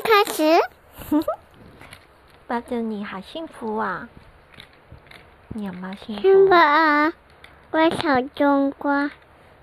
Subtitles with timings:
[0.00, 1.22] 开始。
[2.46, 4.08] 抱着你好幸福啊！
[5.48, 6.22] 你有没有幸福？
[6.22, 7.12] 是吧？
[7.70, 9.10] 我小冬瓜。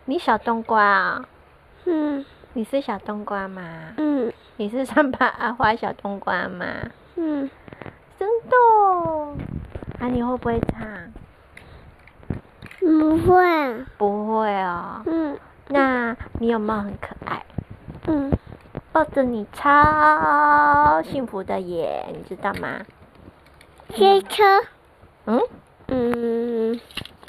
[0.06, 1.26] 你小冬瓜啊？
[1.86, 2.26] 嗯。
[2.54, 3.62] 你是小冬瓜吗？
[3.98, 4.32] 嗯。
[4.56, 6.66] 你是三八阿花小冬瓜吗？
[7.16, 7.50] 嗯。
[8.18, 8.56] 真的？
[10.00, 11.14] 啊，你会不会唱？
[12.80, 13.86] 不会。
[13.98, 15.02] 不会哦。
[15.06, 15.38] 嗯。
[15.68, 17.46] 那你有没有很可爱？
[18.08, 18.32] 嗯。
[18.98, 22.84] 抱着你超幸福的耶，你知道吗？
[23.94, 24.44] 汽车。
[25.26, 25.40] 嗯。
[25.86, 26.82] 嗯。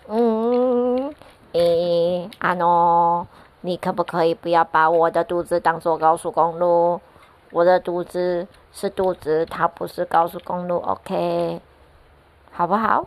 [0.07, 1.15] 嗯。
[1.53, 3.27] 诶，阿诺，
[3.61, 7.03] 你可不可以不要把我的肚子当做高速公路？
[7.51, 11.61] 我的肚子是肚子，它不是高速公路，OK？
[12.51, 13.07] 好不好？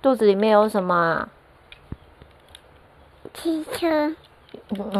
[0.00, 1.28] 肚子里面有什么？
[3.34, 4.14] 汽车。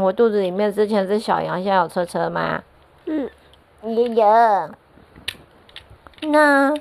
[0.01, 2.62] 我肚子里面之前是小羊，现在有车车吗？
[3.06, 3.30] 嗯，
[3.83, 4.70] 也有。
[6.23, 6.75] 那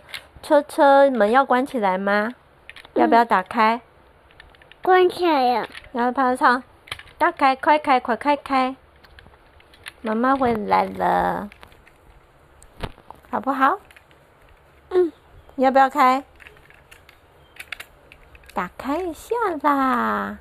[0.44, 2.34] 车车门要关起来吗？
[2.94, 3.82] 嗯、要不要打开？
[4.84, 5.68] 关起来呀。
[5.92, 6.64] 然后他唱，
[7.18, 8.76] 打开，快开，快开开。
[10.02, 11.50] 妈妈回来了，
[13.30, 13.80] 好不好？
[14.90, 15.12] 嗯。
[15.56, 16.24] 要不要开？
[18.54, 20.40] 打开一下啦。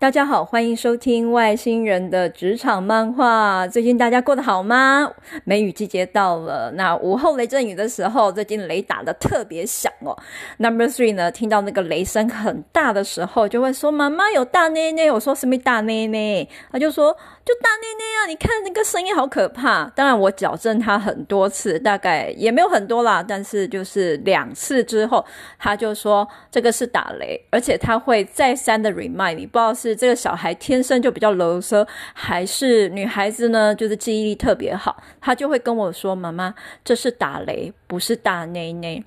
[0.00, 3.66] 大家好，欢迎收听外星人的职场漫画。
[3.66, 5.10] 最近大家过得好吗？
[5.42, 10.16] 梅雨季节到了，那午后雷阵雨的时候，最近雷打得特别响哦。
[10.58, 17.16] Number three 呢，听到那个雷声很大的时候，就会说：“妈妈有大内内。”我说：“什么大内内？”他就说。
[17.48, 18.28] 就大内内啊！
[18.28, 19.90] 你看那个声音好可怕。
[19.96, 23.24] 当然，我矫正他很多次，大概也没有很多啦。
[23.26, 25.24] 但是就是两次之后，
[25.58, 29.46] 他就说这个是打雷，而且他会再三的 remind 你。
[29.46, 35.02] 不知道是这个小孩天生就比较啰嗦，还是女孩子呢，就是记忆力特别好。
[35.20, 39.04] 她就会跟我说：“妈妈，这是打雷，不是大内内。”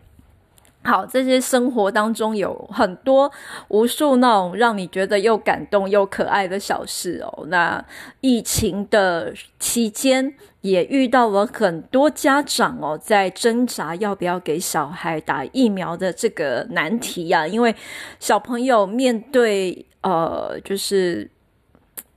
[0.83, 3.31] 好，这些生活当中有很多
[3.67, 7.45] 无数那种让你觉得又感动又可爱的小事哦。
[7.49, 7.85] 那
[8.19, 17.47] 疫情的期间也遇到了很多家长哦，在挣扎要不要给小孩打疫苗的这个难题呀、啊。
[17.47, 17.75] 因为
[18.19, 21.29] 小朋友面对呃，就是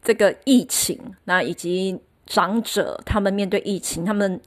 [0.02, 4.40] 这个疫情，那以及长者他们面对疫情，他们。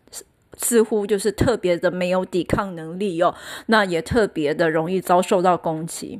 [0.60, 3.36] 似乎就是特别的没有抵抗能力哦，
[3.68, 6.20] 那也特别的容易遭受到攻击。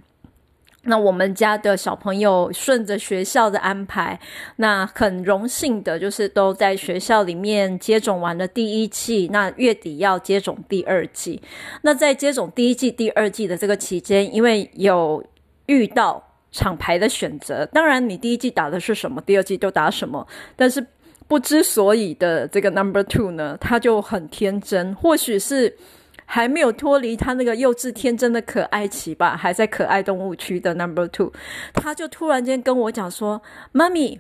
[0.84, 4.20] 那我们家的小朋友顺着学校的安排，
[4.58, 11.42] 那很荣幸的就是都在学校里面接种完了第一剂，那月底要接种第二剂。
[11.82, 15.26] 那在接种第一剂、第二剂的这个期间，因为有
[15.66, 20.86] 遇到厂牌的选择，当然你第一季打的是什么，第二季都打什么，但是。
[21.30, 25.76] 不知所以的这个 number two 呢，他就很天真，或许是
[26.24, 31.30] 还没有脱离他那个幼稚天真的可爱期吧，还在可爱动物区的 number two，
[31.74, 33.42] 他就突然间跟我讲说
[33.74, 34.18] ：“妈咪。”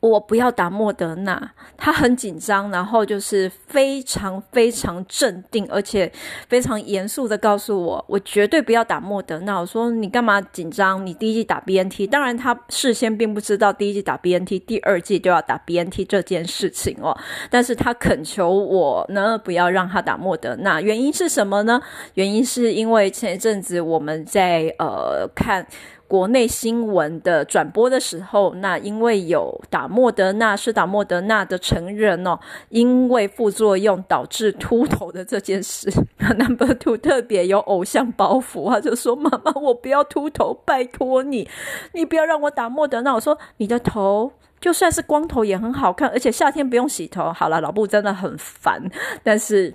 [0.00, 6.10] 我不要打莫德纳，他很紧张，然后就是非常非常镇定，而且
[6.48, 9.58] 非常严肃的告诉我，我绝对不要打莫德纳。
[9.58, 11.04] 我说你干嘛紧张？
[11.04, 17.14] 你第一季打 BNT，当然他事先并不知道第一季打 BNT，第二季就要打 BNT 这件事情哦。
[17.50, 21.78] 但是他恳求我呢，不要让他打莫德纳，原因是什么呢？
[22.14, 25.66] 原因是因为前一阵子我们在呃看。
[26.10, 32.36] 国内新闻的转播的时候，那因为有打莫德纳，是打莫德纳的成人哦，
[32.70, 35.88] 因为副作用导致秃头的这件事，
[36.36, 41.48] Number Two 特别有偶像包袱，他就说：“妈妈，我不要秃头，拜托你，
[41.94, 48.82] 你不要让我打莫德纳。”我说：“你的头就算是光头也很好看，而且夏天不用洗头。”好了，老布真的很烦，
[49.22, 49.72] 但是。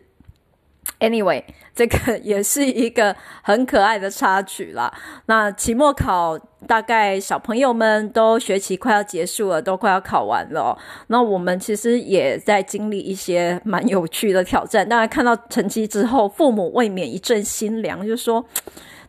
[0.99, 4.93] Anyway，这个也是一个很可爱的插曲啦。
[5.25, 10.77] 那期末考大概小朋友们都学期快要结束了，都快要考完了。
[11.07, 14.87] 那我们其实也在经历一些蛮有趣的挑战。
[14.87, 18.45] 当然看到成绩之后，父母未免一阵心凉，就说。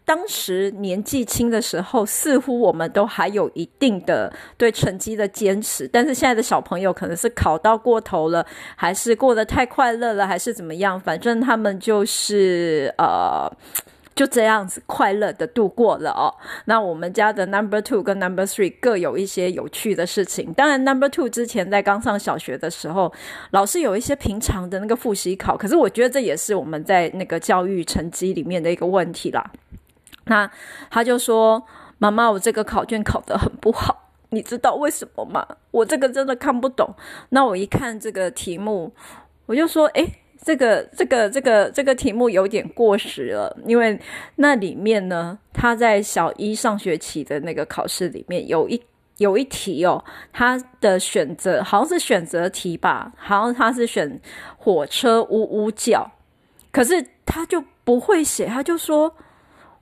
[0.07, 10.99] 当时年纪轻的时候，似乎我们都还有一定的对成绩的坚持，但是现在的小朋友可能是考到过头了，还是过得太快乐了，还是怎么样？
[10.99, 13.51] 反正他们就是呃，
[14.15, 16.33] 就这样子快乐的度过了哦。
[16.67, 20.53] 那我们家的 Number Two 跟 Number Three 各有一些有趣的事情。
[20.53, 23.13] 当然，Number Two 之前在刚上小学的时候，
[23.51, 29.51] 老师有一些平常的那个复习考，可是我觉得这也是我们在那个教育成绩里面的一个问题啦。
[30.27, 30.51] 那
[30.91, 31.65] 他就说
[31.99, 35.47] ：“妈妈，我这个考卷考得很不好，你知道为什么吗？
[35.71, 36.95] 我这个真的看不懂。
[37.29, 38.93] 那我一看这个题目，
[39.47, 40.13] 我就说，诶，
[40.43, 43.99] 这个这个这个这个题目有点过时了，因为
[44.35, 48.83] 那里面呢，他在小一上学期的那个考试里面有一
[49.19, 54.21] 有一题哦，他的选择好像是选择题吧，好像他是选
[54.59, 56.11] 火车呜呜叫，
[56.73, 59.15] 可是他就不会写，他就说。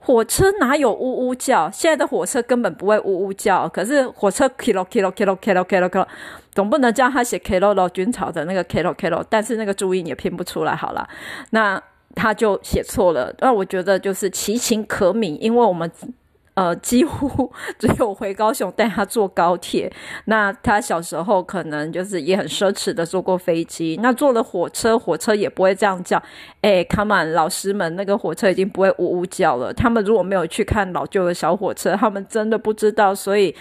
[0.05, 1.71] 火车哪有呜呜叫？
[1.71, 3.67] 现在的火车根本不会呜呜叫。
[3.71, 6.07] 可是火车 kilo kilo kilo kilo kilo kilo，
[6.53, 10.77] 总不能叫他写 kilo 咯，军草的那个 kilo kilo，但是那个注音也拼不出来。
[10.77, 11.09] 好了，
[11.51, 11.83] 那
[12.15, 13.35] 他就写错了。
[13.39, 15.91] 那我觉得就是其情可悯，因为我们。
[16.55, 19.93] 呃，几乎 只有回高雄带他坐高铁。
[20.27, 23.99] 那他小时候可能就是也很奢侈的坐过飞机。
[24.01, 26.23] 那坐了火车，火车也不会这样叫。
[26.61, 29.73] 哎，come on，老师们，那个火车已经不会呜呜叫了。
[29.73, 33.15] 他们如果没有去看老旧的小火车，他们真的不知道。
[33.15, 33.55] 所以，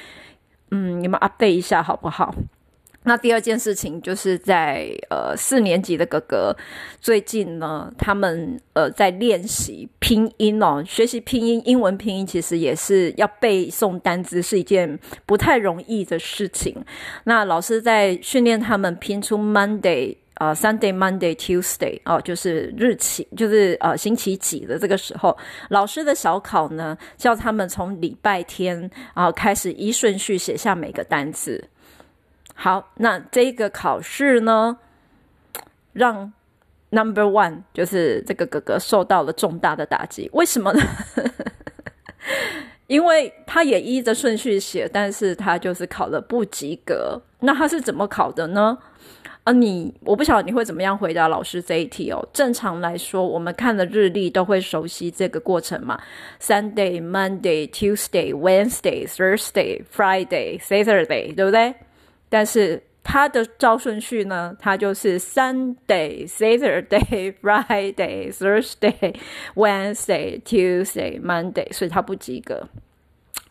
[0.71, 2.33] 嗯，你们 update 一下好不好？
[3.03, 6.55] 那第二件事情就是在呃四年级的哥哥，
[7.01, 16.75] 最近呢，他们呃在练习拼音哦，学习拼音，英文拼音其实也是要背诵单词，是一件不太容易的事情。
[17.25, 25.37] 那老师在训练他们拼出 Monday 呃 Sunday Monday Tuesday 哦，就是日期，就是呃星期几的这个时候，
[25.69, 31.63] 老师的小考呢，叫他们从礼拜天啊、开始依顺序写下每个单词。
[32.53, 34.77] 好，那这个考试呢，
[35.91, 36.31] 让
[36.91, 40.29] Number One 就是这个哥哥受到了重大的打击。
[40.33, 40.81] 为什么呢？
[42.87, 47.21] 因为他也依着顺序写，但是他就是考了不及格。
[47.39, 48.77] 那他是怎么考的呢？
[49.43, 52.25] 啊，你我不晓得你会怎么样回答老师这一题哦。
[52.31, 55.99] 正常来说，我们看了日历都会熟悉这个过程嘛。
[56.39, 61.73] Sunday, Monday, Tuesday, Wednesday, Thursday, Friday, Saturday，对不对？
[62.33, 69.15] 但是它的照顺序呢，它就是 Sunday, Saturday, Friday, Thursday,
[69.53, 72.67] Wednesday, Tuesday, Monday，所以它不及格。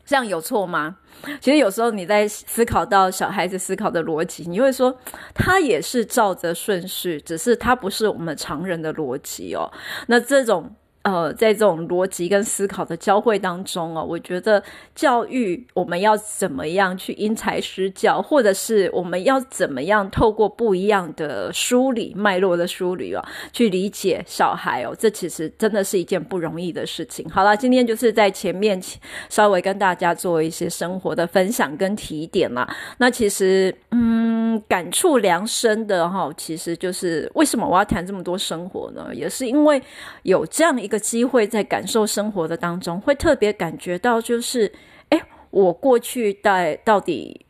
[0.05, 0.97] 这样有错吗？
[1.41, 4.99] 其实有时候你在思考到小孩子思考的逻辑，你会说
[5.33, 9.71] 他也是照着顺序，只是他不是我们常人的逻辑哦。
[10.09, 10.75] 那这种。
[11.03, 14.63] 呃，在这种逻辑跟思考的交汇当中哦，我觉得
[14.95, 27.29] 教育我们要怎么样去因材施教，或者是我们要怎么样透过不一样的梳理脉络的梳理哦，去理解小孩哦，这其实真的是一件不容易的事情。
[27.29, 28.81] 好了，今天就是在前面
[29.29, 32.69] 稍微跟大家做一些生活的分享跟提点啦。
[32.97, 34.22] 那其实，嗯，
[34.63, 39.15] 感触良深的哈，其实就是为什么我要谈这么多生活呢？
[39.15, 39.83] 也是因为
[40.23, 41.03] 有这样一个。
[41.03, 44.73] 机会在感受生活的当中，会特别感觉到，就是，
[45.09, 45.21] 哎，
[45.51, 47.45] 我过去在到底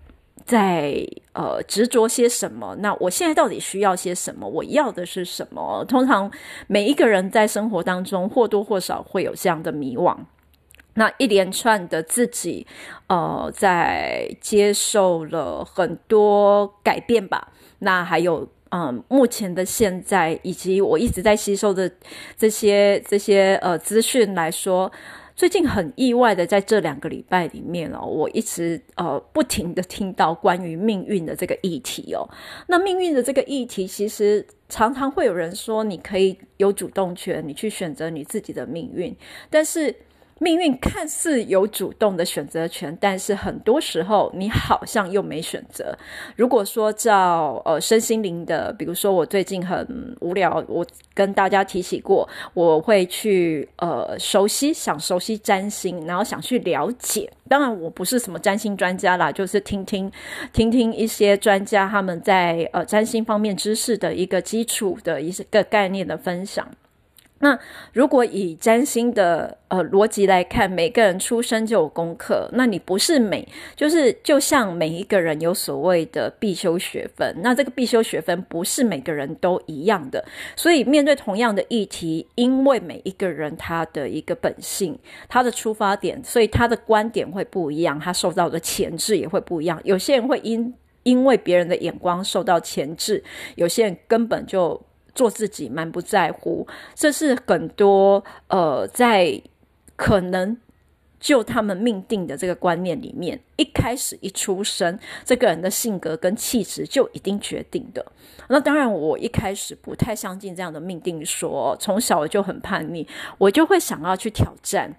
[0.44, 2.74] 在呃执着些什么？
[2.80, 4.48] 那我现在到底需要些什么？
[4.48, 5.84] 我要的是什么？
[5.86, 6.28] 通常
[6.66, 10.16] 每一个人在生活当中或多或少会有这样的迷惘。
[10.94, 12.66] 那一连串的自己，
[13.06, 17.52] 呃，在接受了很多改变吧。
[17.78, 18.48] 那还有。
[18.74, 21.92] 嗯，目前的现在以及我一直在吸收的
[22.38, 24.90] 这些这些呃资讯来说，
[25.36, 32.26] 最近很意外的在这两个礼拜里面哦，我一直呃不停的听到关于命运的这个议题哦。
[32.66, 39.14] 那命运的这个议题，其实常常会有人说，你可以有主动权，你去选择你自己的命运，
[39.50, 39.94] 但是。
[40.42, 45.96] 命运看似有主动的选择权，但是很多时候你好像又没选择。
[46.34, 50.84] 如果说照呃身心灵的，比如说我最近很无聊，我
[51.14, 57.32] 跟大家提起过，我会去呃熟悉，想熟悉占星，然后想去了解。
[57.48, 60.10] 当然我不是什么占星专家啦，就是听听
[60.52, 66.66] 听听一些专家他们在呃占星方面知识的一个基础的一个概念的分享。
[67.42, 67.58] 那
[67.92, 84.96] 如果以占星的呃逻辑来看，每个人出生就有功课，那你不是每就是就像每一个人有所谓的必修学分，那这个必修学分不是每个人都一样的，所以面对同样的议题，因为每一个人他的一个本性，
[85.28, 89.80] 他的出发点，所以他的观点会不一样，他受到的潜质也会不一样。
[89.82, 90.72] 有些人会因
[91.02, 93.20] 因为别人的眼光受到潜质，
[93.56, 94.80] 有些人根本就。
[95.14, 99.40] 做自己，满不在乎，这是很多呃，在
[99.96, 100.56] 可能
[101.20, 108.04] 就他们命定的这个观念里面，一开始一出生，这个人的性格跟气质就已经决定的。
[108.48, 113.06] 那当然，我一开始不太相信这样的命定说，从小我就很叛逆，
[113.38, 114.94] 我就会想要去挑战。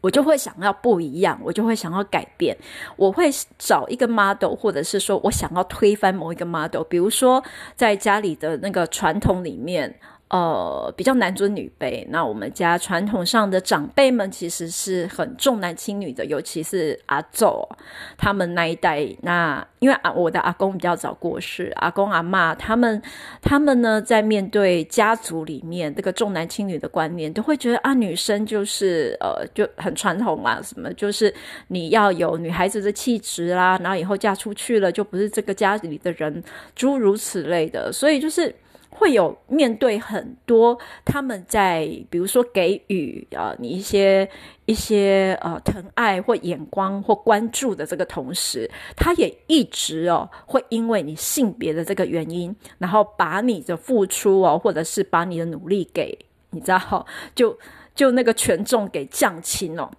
[0.00, 2.56] 我就会想要不一样，我就会想要改变，
[2.96, 7.42] 我会找一个 model，或者是说我想要推翻某一个 model，比如说
[7.76, 9.98] 在家里的那个传统里面。
[10.30, 12.06] 呃，比较男尊女卑。
[12.08, 17.68] 那我们家传统上的长辈们其实是很重男轻女的，尤其是阿祖
[18.16, 19.04] 他们那一代。
[19.22, 23.02] 那因为啊，我的阿公比较早过世，阿公阿嬷他们
[23.42, 31.34] 他们呢，在面对家族里面这个重男轻女的观念，都会觉得啊，女生就是呃就很传统啊，什么就是
[31.66, 36.40] 你要有女孩子的气质啦，然后以后嫁出去了就不是这个家里的人，
[36.76, 37.92] 诸如此类的。
[37.92, 38.54] 所以就是。
[38.90, 44.28] 会有面对很多他们在，比如说给予、呃、你一些
[44.66, 56.16] 一些呃疼爱或眼光或关注的这个同时，他也一直哦会因为你性别的这个原因，然后把你的付出哦，或者是把你的努力给
[56.50, 57.56] 你知道，就
[57.94, 59.90] 就那个权重给降轻哦。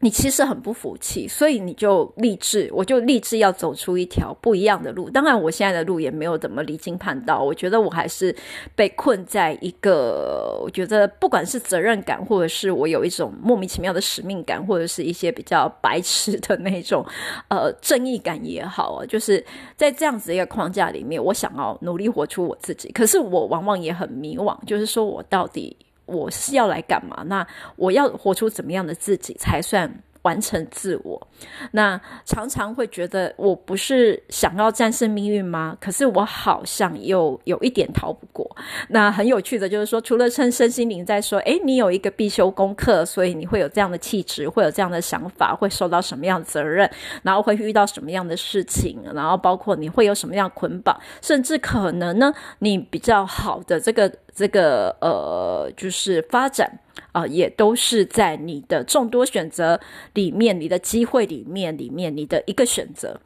[0.00, 5.08] 你其实很不服气，所以你就立志，我就立志要走出一条不一样的路。
[5.08, 7.42] 当然，我现在的路也没有怎么离经叛道。
[7.42, 8.34] 我觉得我还是
[8.74, 17.04] 被困在一个，我觉得不管是责任感，或者是我有一种莫名其妙的使命感，或者是一些比较白痴的那种
[17.48, 19.42] 呃正义感也好啊，就是
[19.76, 22.92] 在这样子一个框架里面，我想要努力活出我自己。
[22.92, 25.74] 可是我往往也很迷惘，就是说我到底。
[26.06, 27.22] 我是要来干嘛？
[27.26, 27.46] 那
[27.76, 31.28] 我要活出怎么样的自己才算完成自我？
[31.70, 35.76] 那常常会觉得我不是想要战胜命运吗？
[35.80, 38.44] 可是我好像又有一点逃不过。
[38.88, 46.90] 那很有趣的就是说，除了趁身心灵在说，诶，你有一个必修功课，所以你会有这样的气质，会有这样的想法，会受到什么样的责任，
[47.22, 54.12] 然后会遇到什么样的事情，然后包括你会有什么样捆绑，甚至可能呢，你比较好的这个。
[54.36, 56.70] 这个呃，就是发展
[57.12, 59.80] 啊、也都是在你的众多选择
[60.14, 63.20] 里面，你的机会里面，里面你的一个选择。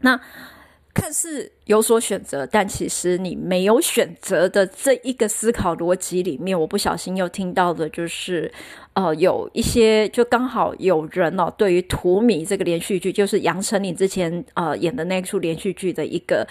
[0.00, 0.20] 那
[0.94, 8.52] 看似有所选择，但其实你没有选择的这一个思考逻辑里面，我不小心又听到的就是，
[8.94, 16.46] 呃，有一些就刚好有人哦，对于《荼蘼》这个连续剧，就是杨丞琳之前呃演的那出连续剧的一个。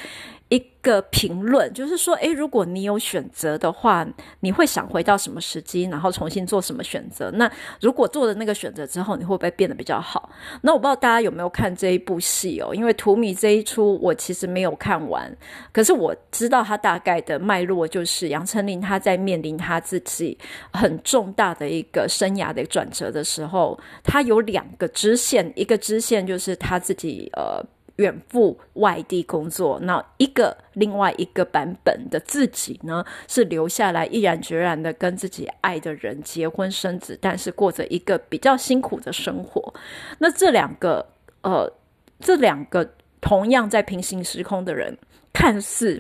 [0.50, 4.08] 一个评论就是说，诶，如果你有选择的话，
[4.40, 7.30] 你会想回到什么时机，然后重新做什么选择？
[7.32, 7.52] 那
[7.82, 10.30] 如果做了那个选择之后，你会不会变得比较好？
[10.62, 15.30] 那我不知道大家有没有看这一部戏哦，因为《荼蘼》这一出我其实没有看完，
[15.74, 20.38] 可是我知道它大概的脉络就是杨丞琳她在面临她自己
[20.72, 27.62] 很重大的一个生涯的转折的时候，她有两个支线，一个支线就是她自己呃。
[27.98, 39.74] 远赴外地工作，那一个另外一个版本的自己呢，是留下来毅然决然的跟自己爱的人结婚生子，但是过着一个比较辛苦的生活。
[40.20, 41.08] 那这两个
[41.42, 41.72] 呃，
[42.20, 42.88] 这两个
[43.20, 44.96] 同样在平行时空的人，
[45.34, 46.00] 看似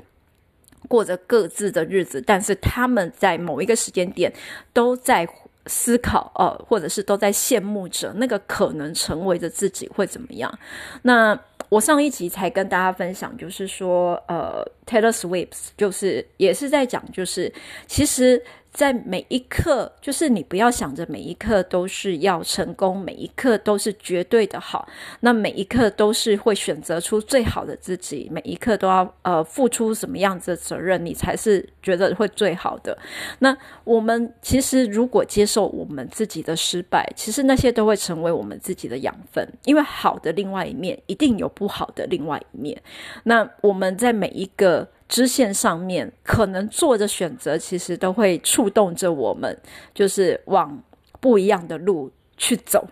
[0.87, 4.31] 过着各自的日子，但是他们在某一个时间点
[4.71, 5.27] 都在
[5.65, 10.59] 思考，呃，或者是都在羡慕着那个可能成为的自己会怎么样。
[11.01, 11.39] 那。
[11.69, 17.51] 我上一集才跟大家分享，就是说，呃，Taylor Swift 就是也是在讲，就是
[17.87, 18.43] 其实。
[18.77, 24.87] 在每一刻，就是你不要想着每一刻都是要成功，每一刻都是绝对的好。
[25.21, 32.95] 那每一刻都是会选择出最好的自己，每一刻都要呃付出什么样子的责任，你才是觉得会最好的。
[33.39, 42.79] 那我们其实如果接受我们自己的失败，其实那些都会成为我们自己的养分，因为好的另外一面一定有不好的另外一面。
[43.23, 44.87] 那我们在每一个。
[45.07, 49.57] 支线上面可能做的选择，其实都会触动着我们，
[49.93, 50.81] 就是往
[51.19, 52.87] 不一样的路去走。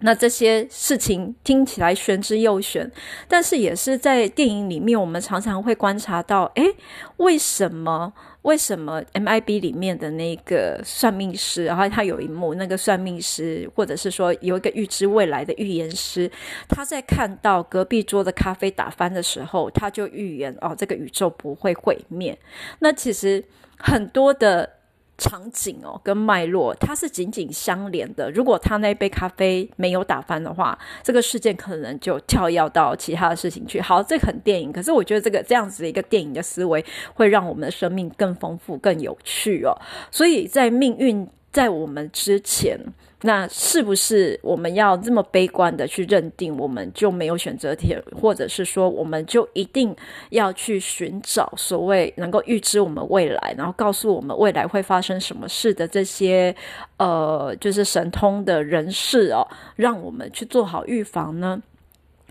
[0.00, 2.88] 那这些事情听起来玄之又玄，
[3.26, 6.76] 但是也是在电影里面，我们常常会观察到，诶，
[7.16, 8.12] 为什么？
[8.42, 16.30] 为什么 MIB 里面的那个算命师，然后他有一幕，那个算命师，或者是说有一个预知未来的预言师，
[16.68, 22.38] 他在看到隔壁桌的咖啡打翻的时候，他就预言哦，这个宇宙不会毁灭。
[22.78, 23.44] 那其实
[23.76, 24.77] 很多的。
[25.18, 28.30] 场景哦，跟脉络它是紧紧相连的。
[28.30, 33.80] 如果他那杯咖啡没有打翻的话，这个事件可能就跳跃到其他的事情去。
[33.80, 36.84] 好，这很电影，可是我觉得这个这样子的一个电影的思维
[37.14, 39.76] 会让我们的生命更丰富、更有趣哦。
[40.10, 42.78] 所以在命运在我们之前，
[43.22, 49.94] 那是不是我们要这么悲观的去认定，我们就没有选择题，或者是说，我们就一定
[50.30, 56.54] 要去寻找所谓能够预知我们未来，然后告诉我们未来会发生什么事的这些
[56.98, 61.60] 呃，就是神通的人士哦，让我们去做好预防呢？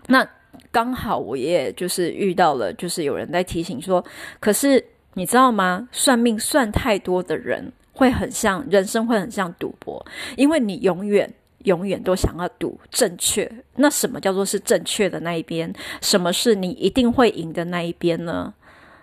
[0.06, 0.26] 那
[0.70, 4.02] 刚好我也就是遇到了，就是有人在提醒说，
[4.40, 4.82] 可是
[5.14, 5.88] 你知道吗？
[5.92, 7.70] 算命算太多的人。
[7.98, 11.28] 会很像人生，会很像赌博，因为你永远
[11.64, 13.50] 永远都想要赌正确。
[13.74, 15.72] 那什么叫做是正确的那一边？
[16.00, 18.54] 什么是你一定会赢的那一边呢？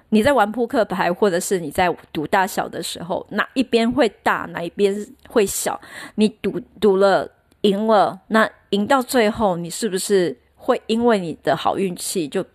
[0.09, 4.95] 你在玩扑克牌，或者是你在赌大小的时候，哪一边会大，哪一边
[5.27, 5.77] 会小？
[6.15, 7.29] 你赌赌了
[7.61, 12.45] 赢了，那赢到最后，你是不是会因为你的好运气就？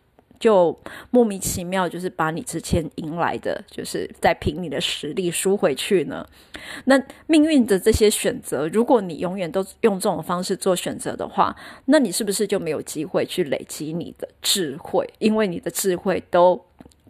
[0.41, 0.77] 就
[1.11, 6.27] 莫名其妙，就是把你之前赢来的，就是再凭你的实力输回去呢？
[6.87, 11.55] 那命运的这些选择，如果你永远都用这种方式做选择的话，
[11.85, 15.07] 那你是不是就没有机会去累积你的智慧？
[15.19, 16.59] 因为你的智慧都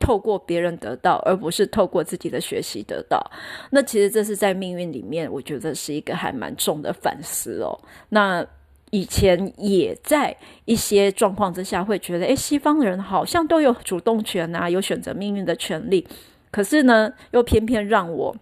[0.01, 3.25] 透过别人得到，而不是透过自己的学习得到。
[3.71, 7.79] 那其实这是在命运里面，我觉得是一个还蛮重的反思哦。
[8.09, 8.45] 那。
[8.90, 16.06] 以前也在一些状况之下会觉得，诶，西方人好像都有主动权啊，有选择命运的权利。
[16.50, 18.37] 可是呢，又偏偏让我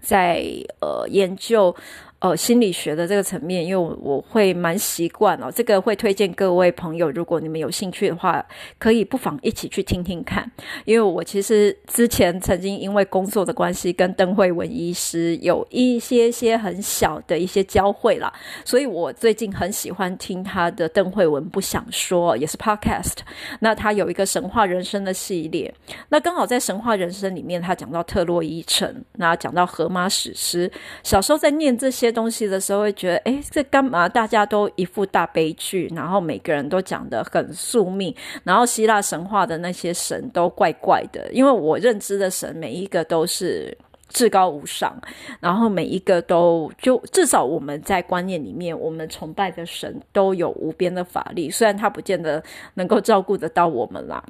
[0.00, 0.44] 在
[0.80, 1.74] 呃研究。
[2.20, 8.44] 呃，心理学的这个层面，因为我，会蛮习惯哦，这个会推荐各位朋友，如果你们有兴趣的话，
[8.78, 10.50] 可以不妨一起去听听看。
[10.84, 18.30] 因为我其实之前曾经因为工作的关系，跟邓惠文医师有一些些很小的一些交汇啦，
[18.66, 23.20] 所以我最近很喜欢听他的邓惠文不想说，也是 Podcast。
[23.60, 25.74] 那他有一个神话人生的系列，
[26.10, 30.70] 那刚好在神话人生里面，他讲到特洛伊城，那讲到荷马史诗，
[31.02, 32.09] 小时候在念这些。
[32.10, 34.08] 东西的时候会觉得，诶，这干嘛？
[34.08, 38.14] 大家都一副大悲剧，然后每个人都讲得很宿命，
[38.44, 41.30] 然后希腊神话的那些神都怪怪的。
[41.32, 43.76] 因为我认知的神每一个都是
[44.08, 45.00] 至高无上，
[45.40, 52.42] 然后每一个都就至少我们在观念里面，我们崇拜的神都有无边的法力，虽然他不见得
[52.74, 54.24] 能够照顾得到我们啦。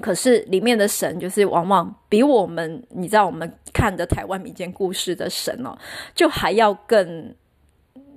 [0.00, 5.76] 可是里面的神就是往往比我们，你知道我们看的台湾民间故事的神哦，
[6.14, 7.34] 就还要更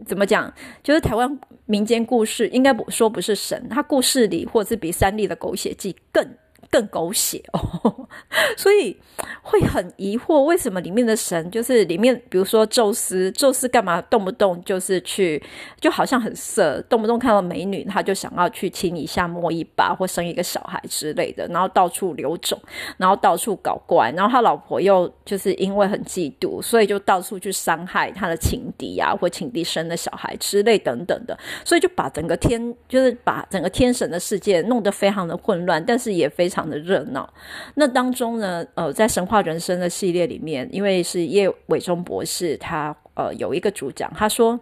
[0.06, 0.52] 怎么讲？
[0.82, 6.28] 就是台湾民间故事应该不说不是神，它故事里或是比三立的狗血剧更。
[6.70, 8.08] 更狗血哦，
[8.58, 8.96] 所以
[9.42, 15.42] 会很疑惑，为什么里面的神就是里面，比如说宙斯，宙斯干嘛动不动就是去，
[15.80, 22.60] 就好像很色，动不动看到美女他就想要去亲一下、摸一把或生一个小孩之类的，然后到处流种，
[22.98, 36.57] 然后到处搞怪，然后他老婆又就是因为很嫉妒，所以就到处去伤害他的情敌啊，或情敌生的小孩之类等等的，所以就把整个天就是把整个天神的世界弄得非常的混乱，但是也非常。
[36.58, 37.32] 常的热闹，
[37.76, 44.60] 那当中呢，呃，在神话人生的系列里面，因为是叶伟忠博士，他呃有一个主讲，他说，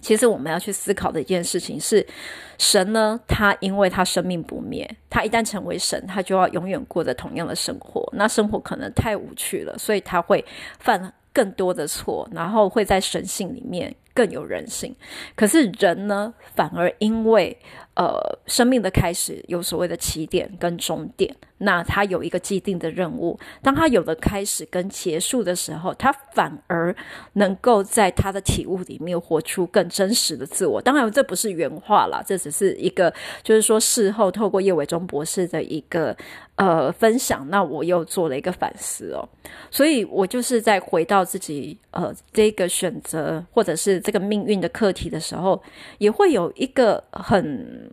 [0.00, 2.06] 其实我们要去思考的一件事情是，
[2.56, 10.44] 神呢，他因为他生命不灭，他一旦成为神，他就要永远过着同样的生活，那生活可能太无趣了，所以他会
[10.78, 14.92] 犯更多的错，然后会在神性里面更有人性。
[15.36, 17.56] 可是人呢，反而因为
[17.94, 23.38] 呃，生命的开始有所谓的起点跟终点，那他有一个既定的任务。
[23.62, 26.94] 当他有了开始跟结束的时候，他反而
[27.34, 30.80] 能够在他的体悟里面活出更真实的自我。
[30.80, 36.16] 当然，这不是原话啦，这只是一个，就是说事后透过叶伟忠博士的一个
[36.56, 39.28] 呃分享，那我又做了一个反思哦。
[39.70, 45.62] 所以我就是在回到自己呃这个选择或者是这个命运的课题的时候，
[45.98, 47.90] 也会有一个很。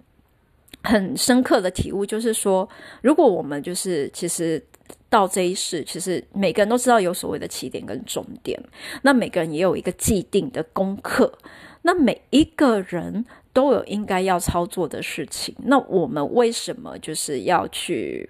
[0.85, 2.67] 很深刻的体悟就是说，
[3.01, 4.63] 如果我们就是其实
[5.09, 8.61] 到这一世，其实每个人都知道有所谓的起点跟终点，
[9.01, 11.33] 那每个人也有一个既定的功课，
[11.81, 18.29] 那每一个人都有应该要操作的事情，那我们为什么就是要去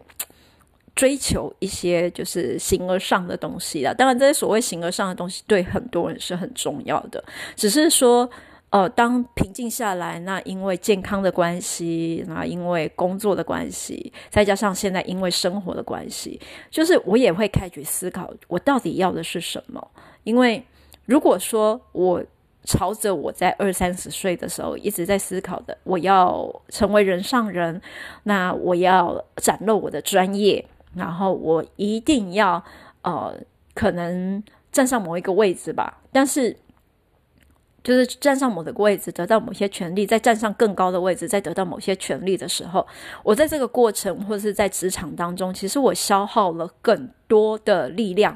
[0.96, 3.94] 追求一些就是形而上的东西啊？
[3.94, 7.24] 当然，这些所谓形而上的东西对很多人是很重要的，
[7.56, 8.30] 只是说。
[8.76, 16.38] 呃，当平静下来，那因为健康的关系，那因为工作的关系，再加上现在因为生活的关系，
[16.70, 19.82] 就是我也会开始思考，我到底要的是什么？
[20.26, 20.62] 因为
[21.06, 22.22] 如果说我
[22.66, 27.82] 朝着我在二三十岁的时候一直在思考的，我要成为人上人，
[28.24, 32.62] 那我要展露我的专业，然后我一定要
[33.04, 33.34] 呃，
[33.74, 36.02] 可能站上某一个位置吧。
[36.12, 36.54] 但是。
[37.86, 42.86] 就是站上某个位置，得到某些权利，再站上更高的位置，再得到某些权利的时候，
[43.24, 48.36] 我在这个过程或者是在职场当中，其实我消耗了更多的力量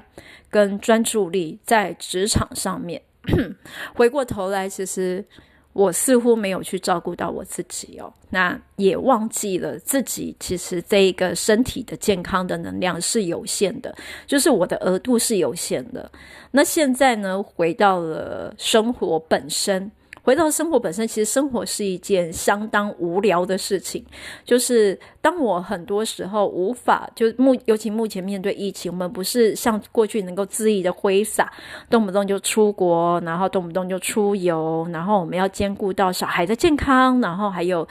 [0.52, 3.02] 跟专注力在职场上面。
[3.96, 5.26] 回过头来，其实。
[5.74, 16.12] 我似乎没有去照顾到我自己哦，那也忘记了自己其实这一个身体的健康的能量是有限的，就是我的额度是有限的。
[16.52, 19.92] 那现在呢，回到了生活本身。
[20.30, 24.06] 回到生活本身，其实生活是一件相当无聊的事情。
[24.46, 31.52] 就是当我很多时候无法，就目尤其目前面对疫情，我们不是像过去能够恣意的挥洒，
[31.90, 37.88] 动不动就出国，然后动不动就出游，然后我们要兼顾到小孩的健康，然后还有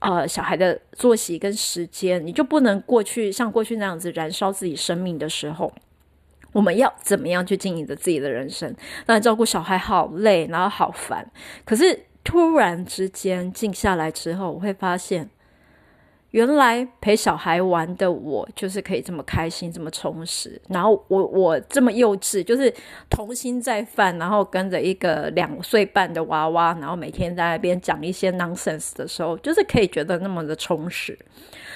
[0.00, 5.72] 呃小孩的作息跟时间，你就不能过去像过去那样子燃烧自己生命的时候。
[6.52, 8.74] 我们要怎么样去经营着自己的人生？
[9.06, 11.30] 那照顾小孩好累，然后好烦。
[11.64, 15.28] 可是突然之间静下来之后，我会发现，
[16.30, 20.60] 原来陪小孩玩的我就是可以这么开心，这么充实。
[20.68, 22.72] 然后我我这么幼稚，就是
[23.08, 31.18] 童心在犯，然后跟着一个两岁半的娃娃，然后每天在那边讲一些 nonsense 的时候，就是可以觉得那么的充实。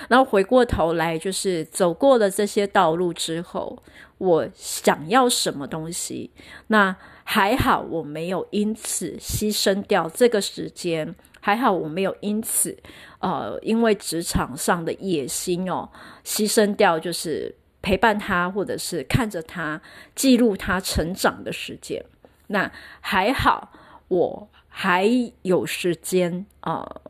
[0.09, 3.79] 然后回过头来，就是走过了这些道路之后。
[4.23, 6.31] 我想要什么东西？
[6.69, 11.13] 那还好，我没有因此牺牲掉这个时间。
[11.41, 12.79] 还好，我没有因此，
[13.19, 15.89] 呃，因为职场上的野心哦，
[16.25, 19.83] 牺牲掉就是陪伴他，或者是看着他
[20.15, 22.01] 记录他成长的时间。
[22.47, 23.73] 那还好，
[24.07, 25.11] 我还
[25.43, 27.03] 有时间，呃，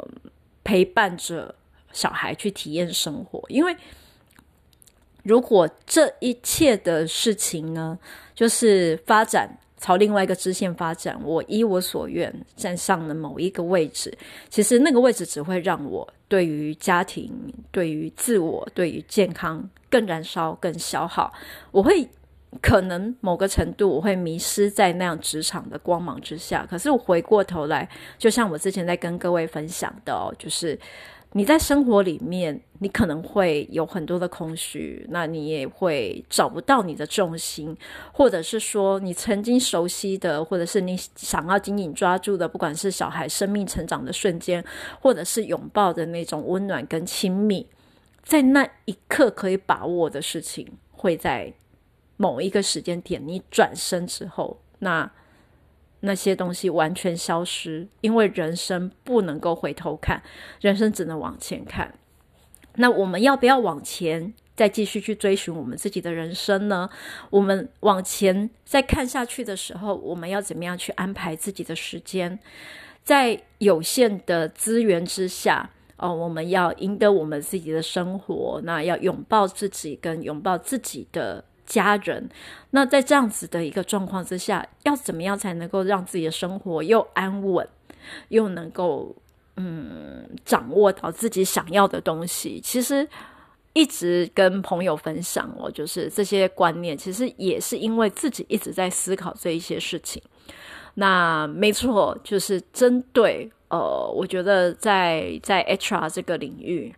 [0.64, 1.55] 陪伴着
[1.92, 3.77] 小孩去体验生活，因为。
[5.22, 7.98] 如果这一切的事情呢，
[8.35, 14.12] 就是发展朝另外一个支线发展，我依我所愿站上了某一个位置，
[14.48, 17.32] 其实那个位置只会让我对于家庭、
[17.70, 21.32] 对于自我、对于健康更燃烧、更消耗。
[21.70, 22.08] 我会
[22.61, 26.66] 可能某个程度我会迷失在那样职场的光芒之下。
[26.68, 30.76] 可是我回过头来，就像我之前在跟各位分享的哦，就是。
[31.35, 37.75] 你在生活里面，你可能会有很多的空虚，那你也会找不到你的重心，
[38.12, 44.62] 或者是说你曾经熟悉的，或者是你想要紧紧抓住的，不管是小孩生命成长的瞬间，
[45.01, 47.66] 或者是拥抱的那种温暖跟亲密，
[48.23, 51.55] 在那一刻可以把握的事情，会在
[52.18, 55.11] 某一个时间点，你转身之后，那。
[56.04, 60.22] 那些东西完全消失，因为人生不能够回头看，
[60.60, 61.94] 人生只能往前看。
[62.76, 66.90] 那我们要不要往前再继续去追寻我们自己的人生呢？
[67.30, 72.38] 我们往前再看下去的时候，我们要怎么样去安排自己的时间？
[73.04, 81.44] 在有限的资源之下，哦，我们要赢得我们自己的生活，那要拥抱自己，跟拥抱自己的。
[81.66, 82.29] 家人，
[82.70, 87.66] 那在这样子的一个状况之下，要怎么样才能够让自己的生活又安稳，
[88.29, 89.14] 又能够
[89.57, 92.61] 嗯掌握到自己想要的东西？
[92.62, 93.09] 其实
[93.72, 100.22] 一直跟朋友分享，哦就是这些观念，其实也是因为自己一直在思考这一些事情。
[100.94, 106.94] 那没错，就是针对呃，我觉得在在 HR 这个领域。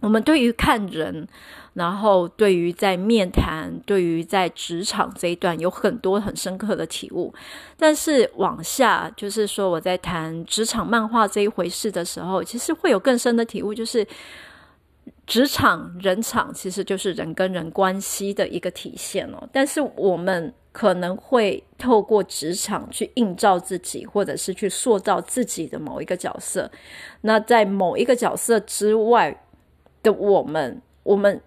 [0.00, 1.26] 我们对于看人，
[1.72, 7.32] 然后对于在面谈，对于在职场这一段有很多很深刻的体悟。
[7.78, 14.06] 但是往下，就是说我在谈职场漫画这一回事的时候，其实会有更深的体悟，就是
[15.26, 19.48] 职场人场其实就是人跟人关系的一个体现哦。
[19.50, 26.70] 但是我们可能会透过职场去映照自己，或者是去塑造自己的某一个角色。
[27.22, 29.42] 那在某一个角色之外。
[30.06, 31.40] 的我们，我们。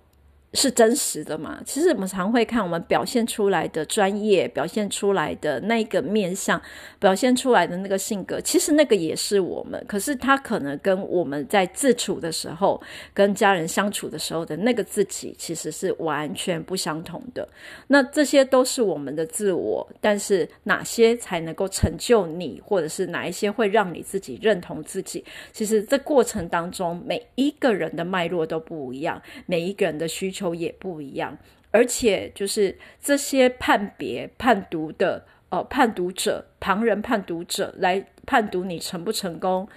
[0.53, 1.62] 是真实的嘛？
[1.63, 6.59] 其实我们常会看我们表现出来的专业，表现出来的那个面相，
[6.97, 9.83] 表现出来的那个性格，其实那个也是我们。
[9.88, 12.81] 可是他可能跟我们在自处的时候，
[13.13, 17.47] 跟家人相处的时候的那个自己，其实是完全不相同的。
[17.85, 25.23] 那这些都是我们的自我，但是哪些才能够成就你，或者是哪一些会让你自己认同自己？
[25.53, 30.38] 其实这过程当中，每一个人的脉络都不一样，每一个人的需求。
[30.39, 31.38] 求也不一样，
[31.71, 39.67] 而且就是这些判别、判读的呃判读者、旁人判读者来判读你成不成功，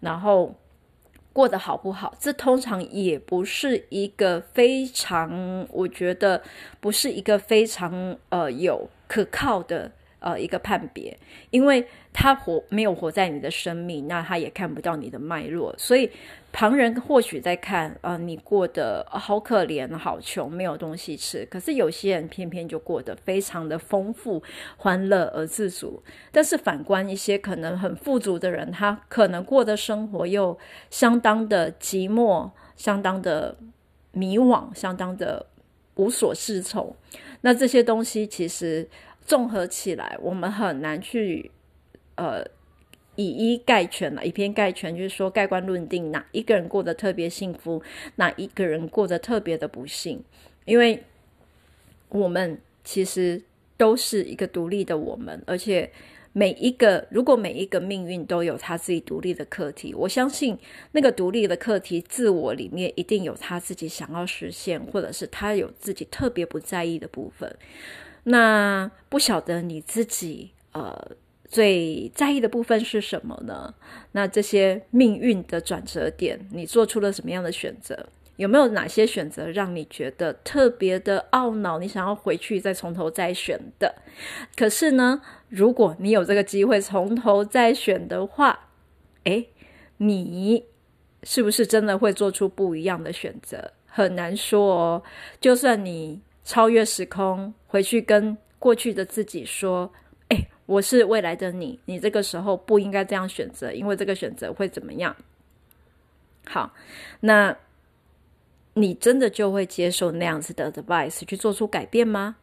[0.00, 0.54] 然后
[1.32, 6.42] 过得好不好，这通常也不是一个非常，我觉得
[6.80, 11.18] 不是一个非常呃有可靠的呃一个判别，
[11.50, 16.10] 因为他活没有活在你的生命，那他也看不到你的脉络，所以
[16.52, 21.46] 旁人或许在看，呃，你过得好可怜、好穷，没有东西吃。
[21.46, 24.42] 可是有些人偏偏就过得非常的丰富、
[24.76, 26.02] 欢乐而自足。
[26.30, 30.58] 但是反观一些可能很富足的人，他可能过的生活又
[30.90, 33.56] 相当的寂寞、相当的
[34.12, 35.46] 迷惘、相当的
[35.94, 36.94] 无所适从。
[37.42, 38.88] 那这些东西其实。
[39.24, 41.50] 综合起来，我们很难去，
[42.16, 42.44] 呃，
[43.16, 47.82] 以一概全了，以偏概全，就是说盖棺论定哪一个人过得特别幸福，
[48.16, 50.24] 哪一个人过得特别的不幸，
[50.64, 51.02] 因为
[52.08, 53.42] 我们其实
[53.76, 55.90] 都是一个独立的我们，而且
[56.32, 60.58] 每一个如果每一个命运都有他自己独立的课题，我相信
[60.92, 67.56] 那个独立的课题，自我里面一定有他自己想要实现，或者是他有自己特别不在意的部分。
[68.24, 71.12] 那不晓得你自己呃
[71.48, 73.74] 最在意的部分是什么呢？
[74.12, 78.06] 那这些命运的转折点，你做出了什么样的选择？
[78.36, 81.78] 有没有哪些选择让你觉得特别的懊恼？
[81.78, 83.96] 你想要回去再从头再选的？
[84.56, 88.68] 可是呢，如果你有这个机会从头再选的话，
[89.24, 89.48] 诶，
[89.96, 90.64] 你
[91.24, 93.72] 是不是真的会做出不一样的选择？
[93.86, 95.02] 很难说哦。
[95.40, 96.20] 就算你。
[96.50, 99.88] 超越时空，回去跟过去的自己说
[100.30, 105.14] ：“哎，我是未来的你，你这个时候不应该这样选择，因为这个选择会怎么样？”
[106.44, 106.74] 好，
[107.20, 107.56] 那
[108.74, 112.34] 你真的就会接受那样子的 advice 去做出改变吗？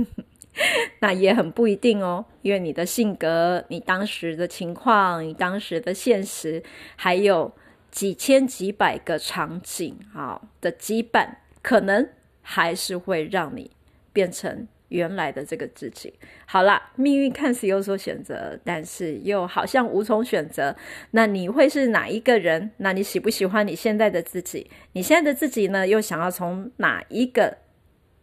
[1.00, 6.62] 那也很不一定哦，因为你的性格、你当时的情况、你当时的现实，
[6.94, 7.50] 还有
[7.90, 12.06] 几千几百个场景啊的羁绊，可能。
[12.42, 13.70] 还是会让你
[14.12, 16.12] 变成原来的这个自己。
[16.46, 20.74] 好啦，命运看似有所选择，但是又好像无从选择。
[21.12, 22.72] 那你会是哪一个人？
[22.78, 24.70] 那你喜不喜欢你现在的自己？
[24.92, 25.86] 你现在的自己呢？
[25.86, 27.56] 又想要从哪一个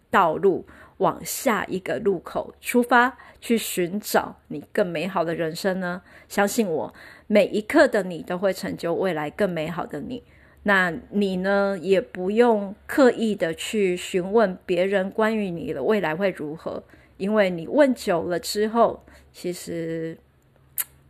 [0.09, 0.65] 道路
[0.97, 6.01] 往下一个路口出发，去寻找你更美好的人生呢？
[6.27, 6.93] 相信我，
[7.27, 10.23] 每一刻的你都会成就未来更美好的你。
[10.67, 16.83] 那你呢，也不用刻意的去询问别人关于你的未来会如何，
[17.15, 19.01] 因为你问久了之后，
[19.31, 20.17] 其实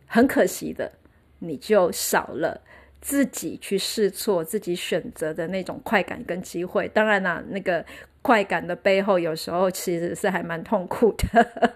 [0.06, 0.92] 很可惜的，
[1.40, 2.60] 你就少了
[3.00, 6.86] 自己去试错、自己选择的那种快感跟机会。
[6.86, 7.84] 当然啦，那个
[8.22, 11.72] 快感的背后，有时候其实是还蛮痛苦的。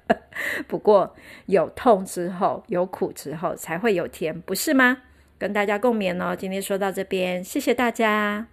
[0.66, 5.02] 不过有痛之后，有苦之后，才会有甜，不是吗？
[5.38, 8.44] 跟大家共勉哦，今天说到这边，谢谢大家。